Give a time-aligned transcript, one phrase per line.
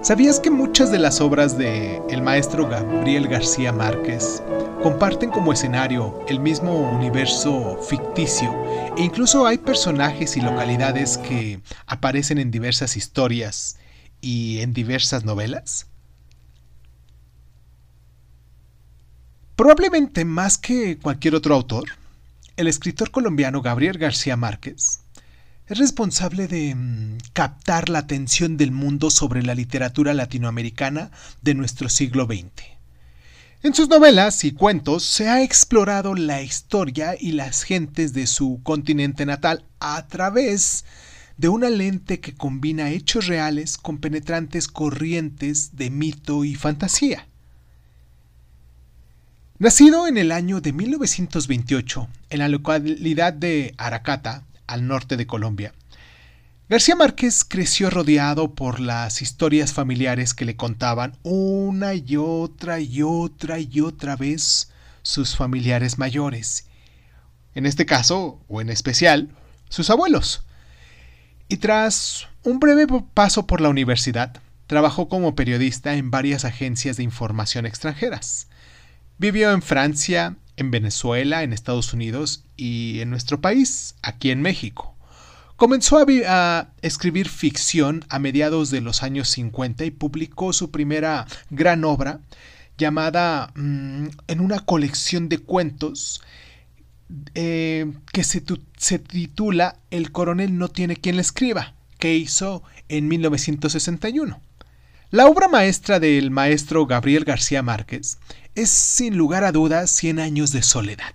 [0.00, 4.40] ¿Sabías que muchas de las obras de el maestro Gabriel García Márquez
[4.80, 8.54] comparten como escenario el mismo universo ficticio
[8.96, 13.76] e incluso hay personajes y localidades que aparecen en diversas historias
[14.20, 15.88] y en diversas novelas?
[19.56, 21.88] Probablemente más que cualquier otro autor,
[22.56, 25.00] el escritor colombiano Gabriel García Márquez
[25.68, 31.10] es responsable de mm, captar la atención del mundo sobre la literatura latinoamericana
[31.42, 32.64] de nuestro siglo XX.
[33.62, 38.60] En sus novelas y cuentos se ha explorado la historia y las gentes de su
[38.62, 40.84] continente natal a través
[41.36, 47.26] de una lente que combina hechos reales con penetrantes corrientes de mito y fantasía.
[49.58, 55.74] Nacido en el año de 1928 en la localidad de Aracata, al norte de Colombia.
[56.68, 63.02] García Márquez creció rodeado por las historias familiares que le contaban una y otra y
[63.02, 64.70] otra y otra vez
[65.02, 66.66] sus familiares mayores.
[67.54, 69.30] En este caso, o en especial,
[69.70, 70.44] sus abuelos.
[71.48, 77.02] Y tras un breve paso por la universidad, trabajó como periodista en varias agencias de
[77.02, 78.48] información extranjeras.
[79.16, 84.94] Vivió en Francia, en Venezuela, en Estados Unidos y en nuestro país, aquí en México.
[85.56, 91.84] Comenzó a, escribir ficción a mediados de los años 50 y publicó su primera gran
[91.84, 92.20] obra
[92.76, 96.22] llamada mm, en una colección de cuentos
[97.34, 98.42] eh, que se,
[98.76, 104.40] se titula El coronel no tiene quien le escriba, que hizo en 1961.
[105.10, 108.18] La obra maestra del maestro Gabriel García Márquez
[108.58, 111.14] es sin lugar a dudas Cien años de soledad,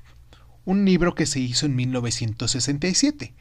[0.63, 3.33] un libro que se hizo en 1967.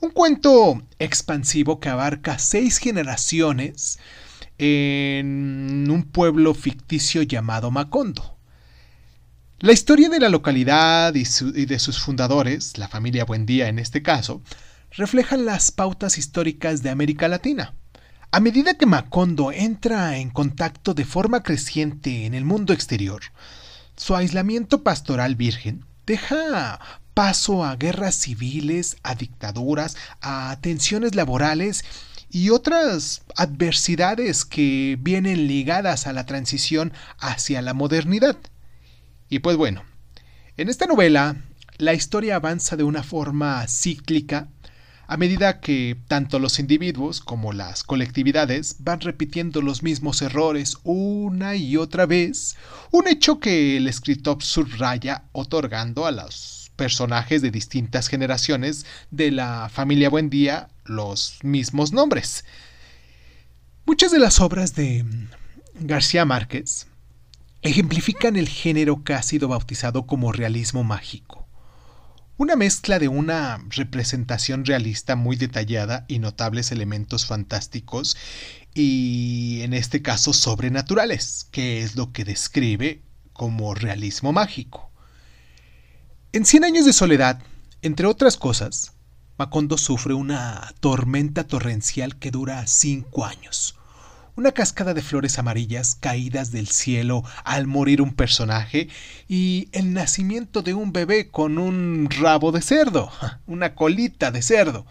[0.00, 3.98] Un cuento expansivo que abarca seis generaciones
[4.58, 8.36] en un pueblo ficticio llamado Macondo.
[9.60, 14.02] La historia de la localidad y, y, de sus fundadores, la familia Buendía en este
[14.02, 14.42] caso,
[14.90, 17.74] reflejan las pautas históricas de América Latina.
[18.30, 23.22] A medida que Macondo entra en contacto de forma creciente en el mundo exterior,
[23.96, 26.78] su aislamiento pastoral virgen deja
[27.14, 31.86] paso a guerras civiles, a dictaduras, a tensiones laborales
[32.30, 38.36] y otras adversidades que vienen ligadas a la transición hacia la modernidad.
[39.30, 39.84] Y pues bueno,
[40.58, 41.36] en esta novela
[41.78, 44.48] la historia avanza de una forma cíclica
[45.10, 51.56] a medida que tanto los individuos como las colectividades van repitiendo los mismos errores una
[51.56, 52.56] y otra vez,
[52.90, 59.70] un hecho que el escritor subraya otorgando a los personajes de distintas generaciones de la
[59.72, 62.44] familia Buendía los mismos nombres.
[63.86, 65.06] Muchas de las obras de
[65.80, 66.86] García Márquez
[67.62, 71.47] ejemplifican el género que ha sido bautizado como realismo mágico
[72.38, 78.16] una mezcla de una representación realista muy detallada y notables elementos fantásticos
[78.74, 84.92] y en este caso sobrenaturales, que es lo que describe como realismo mágico.
[86.32, 87.42] En Cien años de soledad,
[87.82, 88.92] entre otras cosas,
[89.36, 93.77] Macondo sufre una tormenta torrencial que dura cinco años,
[94.38, 98.88] una cascada de flores amarillas caídas del cielo al morir un personaje
[99.26, 103.10] y el nacimiento de un bebé con un rabo de cerdo,
[103.48, 104.86] una colita de cerdo.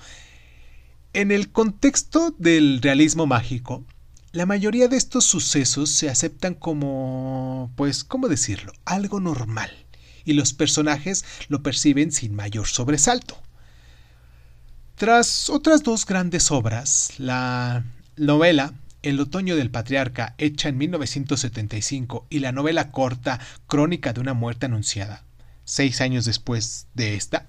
[1.14, 3.86] En el contexto del realismo mágico,
[4.34, 9.72] la mayoría de estos sucesos se aceptan como, pues, ¿cómo decirlo?, algo normal,
[10.26, 13.42] y los personajes lo perciben sin mayor sobresalto.
[14.96, 17.86] Tras otras dos grandes obras, la
[18.18, 18.74] novela
[19.10, 24.66] el otoño del patriarca, hecha en 1975, y la novela corta Crónica de una muerte
[24.66, 25.24] anunciada,
[25.64, 27.48] seis años después de esta,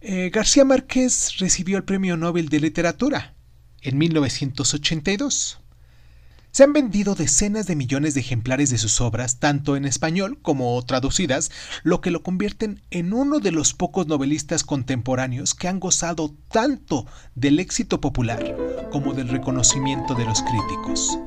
[0.00, 3.34] eh, García Márquez recibió el Premio Nobel de Literatura
[3.82, 5.59] en 1982.
[6.52, 10.82] Se han vendido decenas de millones de ejemplares de sus obras, tanto en español como
[10.84, 11.50] traducidas,
[11.84, 17.06] lo que lo convierten en uno de los pocos novelistas contemporáneos que han gozado tanto
[17.36, 18.56] del éxito popular
[18.90, 21.18] como del reconocimiento de los críticos.